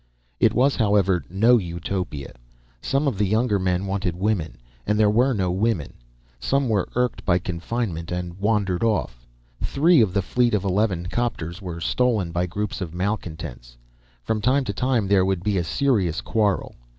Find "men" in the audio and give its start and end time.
3.59-3.85